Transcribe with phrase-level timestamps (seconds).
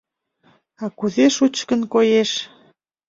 [0.83, 2.31] А кузе шучкын коеш.